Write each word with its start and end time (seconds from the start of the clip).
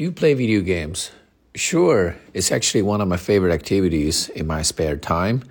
Do 0.00 0.04
you 0.04 0.12
play 0.12 0.32
video 0.32 0.62
games? 0.62 1.10
Sure, 1.54 2.16
it's 2.32 2.50
actually 2.50 2.80
one 2.80 3.02
of 3.02 3.08
my 3.08 3.18
favorite 3.18 3.52
activities 3.52 4.30
in 4.30 4.46
my 4.46 4.62
spare 4.62 4.96
time. 4.96 5.44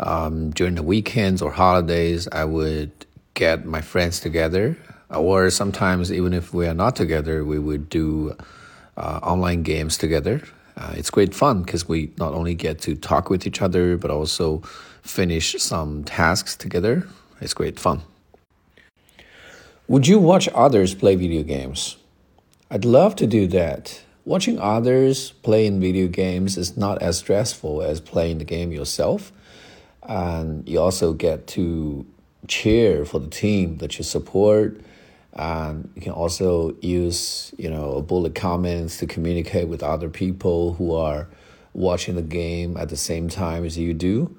Um, 0.00 0.52
during 0.52 0.74
the 0.74 0.82
weekends 0.82 1.42
or 1.42 1.50
holidays, 1.50 2.26
I 2.32 2.46
would 2.46 2.90
get 3.34 3.66
my 3.66 3.82
friends 3.82 4.20
together, 4.20 4.78
or 5.10 5.50
sometimes, 5.50 6.10
even 6.10 6.32
if 6.32 6.54
we 6.54 6.66
are 6.66 6.72
not 6.72 6.96
together, 6.96 7.44
we 7.44 7.58
would 7.58 7.90
do 7.90 8.34
uh, 8.96 9.20
online 9.22 9.64
games 9.64 9.98
together. 9.98 10.40
Uh, 10.78 10.94
it's 10.96 11.10
great 11.10 11.34
fun 11.34 11.62
because 11.62 11.86
we 11.86 12.10
not 12.16 12.32
only 12.32 12.54
get 12.54 12.80
to 12.86 12.94
talk 12.94 13.28
with 13.28 13.46
each 13.46 13.60
other, 13.60 13.98
but 13.98 14.10
also 14.10 14.62
finish 15.02 15.54
some 15.58 16.04
tasks 16.04 16.56
together. 16.56 17.06
It's 17.42 17.52
great 17.52 17.78
fun. 17.78 18.00
Would 19.88 20.06
you 20.06 20.18
watch 20.18 20.48
others 20.54 20.94
play 20.94 21.16
video 21.16 21.42
games? 21.42 21.98
I'd 22.70 22.84
love 22.84 23.16
to 23.16 23.26
do 23.26 23.46
that. 23.48 24.02
Watching 24.26 24.58
others 24.58 25.30
play 25.30 25.64
in 25.64 25.80
video 25.80 26.06
games 26.06 26.58
is 26.58 26.76
not 26.76 27.00
as 27.00 27.16
stressful 27.16 27.80
as 27.80 27.98
playing 27.98 28.38
the 28.38 28.44
game 28.44 28.72
yourself. 28.72 29.32
And 30.02 30.68
you 30.68 30.78
also 30.78 31.14
get 31.14 31.46
to 31.48 32.06
cheer 32.46 33.06
for 33.06 33.20
the 33.20 33.30
team 33.30 33.78
that 33.78 33.96
you 33.96 34.04
support. 34.04 34.82
And 35.32 35.90
you 35.94 36.02
can 36.02 36.12
also 36.12 36.76
use, 36.82 37.54
you 37.56 37.70
know, 37.70 38.02
bullet 38.02 38.34
comments 38.34 38.98
to 38.98 39.06
communicate 39.06 39.68
with 39.68 39.82
other 39.82 40.10
people 40.10 40.74
who 40.74 40.94
are 40.94 41.26
watching 41.72 42.16
the 42.16 42.22
game 42.22 42.76
at 42.76 42.90
the 42.90 42.98
same 42.98 43.30
time 43.30 43.64
as 43.64 43.78
you 43.78 43.94
do. 43.94 44.36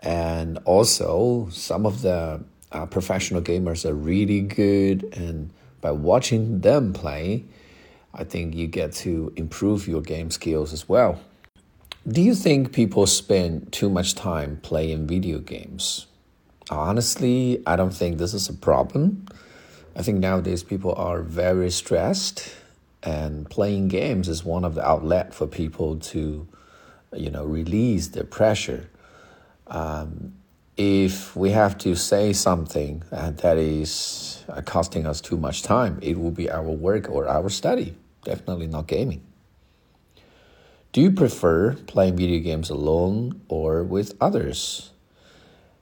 And 0.00 0.58
also, 0.64 1.48
some 1.52 1.86
of 1.86 2.02
the 2.02 2.42
uh, 2.72 2.86
professional 2.86 3.42
gamers 3.42 3.84
are 3.88 3.94
really 3.94 4.40
good, 4.40 5.04
and 5.12 5.50
by 5.80 5.92
watching 5.92 6.60
them 6.60 6.92
play, 6.92 7.44
I 8.14 8.24
think 8.24 8.54
you 8.54 8.66
get 8.66 8.92
to 9.04 9.32
improve 9.36 9.86
your 9.86 10.02
game 10.02 10.30
skills 10.30 10.72
as 10.72 10.88
well. 10.88 11.20
Do 12.08 12.22
you 12.22 12.34
think 12.34 12.72
people 12.72 13.06
spend 13.06 13.72
too 13.72 13.90
much 13.90 14.14
time 14.14 14.58
playing 14.62 15.06
video 15.06 15.38
games? 15.38 16.06
Honestly, 16.70 17.62
I 17.66 17.76
don't 17.76 17.94
think 17.94 18.18
this 18.18 18.32
is 18.32 18.48
a 18.48 18.54
problem. 18.54 19.26
I 19.94 20.02
think 20.02 20.18
nowadays 20.18 20.62
people 20.62 20.94
are 20.94 21.20
very 21.20 21.70
stressed 21.70 22.54
and 23.02 23.48
playing 23.48 23.88
games 23.88 24.28
is 24.28 24.44
one 24.44 24.64
of 24.64 24.74
the 24.74 24.86
outlet 24.86 25.34
for 25.34 25.46
people 25.46 25.96
to 25.96 26.46
you 27.14 27.30
know 27.30 27.44
release 27.44 28.08
their 28.08 28.24
pressure. 28.24 28.88
Um, 29.66 30.34
if 30.80 31.36
we 31.36 31.50
have 31.50 31.76
to 31.76 31.94
say 31.94 32.32
something 32.32 33.02
that 33.10 33.58
is 33.58 34.42
uh, 34.48 34.62
costing 34.62 35.04
us 35.04 35.20
too 35.20 35.36
much 35.36 35.62
time, 35.62 35.98
it 36.00 36.18
will 36.18 36.30
be 36.30 36.50
our 36.50 36.62
work 36.62 37.06
or 37.10 37.28
our 37.28 37.50
study, 37.50 37.94
definitely 38.24 38.66
not 38.66 38.86
gaming. 38.86 39.20
Do 40.92 41.02
you 41.02 41.12
prefer 41.12 41.74
playing 41.74 42.16
video 42.16 42.40
games 42.40 42.70
alone 42.70 43.42
or 43.48 43.82
with 43.84 44.14
others? 44.22 44.90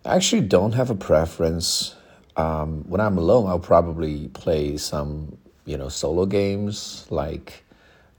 I 0.04 0.16
actually 0.16 0.42
don't 0.42 0.72
have 0.72 0.90
a 0.90 0.96
preference. 0.96 1.94
Um, 2.36 2.82
when 2.88 3.00
I'm 3.00 3.18
alone, 3.18 3.46
I'll 3.46 3.60
probably 3.60 4.26
play 4.26 4.78
some, 4.78 5.38
you 5.64 5.78
know, 5.78 5.88
solo 5.88 6.26
games 6.26 7.06
like 7.08 7.64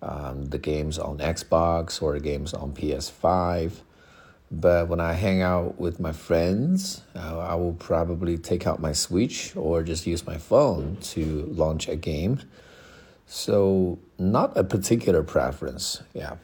um, 0.02 0.46
the 0.46 0.58
games 0.58 0.98
on 0.98 1.18
Xbox 1.18 2.02
or 2.02 2.18
games 2.20 2.54
on 2.54 2.72
PS5. 2.72 3.74
But 4.52 4.88
when 4.88 5.00
I 5.00 5.14
hang 5.14 5.42
out 5.42 5.80
with 5.80 6.00
my 6.00 6.12
friends, 6.12 7.02
uh, 7.16 7.38
I 7.40 7.56
will 7.56 7.74
probably 7.74 8.38
take 8.38 8.66
out 8.66 8.80
my 8.80 8.94
Switch 8.94 9.56
or 9.56 9.84
just 9.84 10.08
use 10.08 10.26
my 10.26 10.38
phone 10.38 10.98
to 11.14 11.46
launch 11.52 11.88
a 11.88 11.96
game. 11.96 12.42
So, 13.28 14.00
not 14.18 14.58
a 14.58 14.64
particular 14.64 15.22
preference. 15.22 16.02
Yeah. 16.16 16.38